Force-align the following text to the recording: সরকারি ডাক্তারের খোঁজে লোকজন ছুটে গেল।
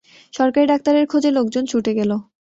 সরকারি 0.33 0.65
ডাক্তারের 0.67 1.05
খোঁজে 1.11 1.29
লোকজন 1.37 1.63
ছুটে 1.65 1.91
গেল। 1.99 2.11